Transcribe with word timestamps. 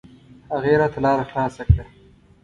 هغې 0.51 0.73
راته 0.81 0.99
لاره 1.05 1.23
خلاصه 1.31 1.63
کړه. 1.71 1.85